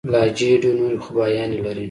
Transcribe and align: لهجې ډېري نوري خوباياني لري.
لهجې 0.11 0.49
ډېري 0.61 0.77
نوري 0.79 0.97
خوباياني 1.03 1.57
لري. 1.65 1.79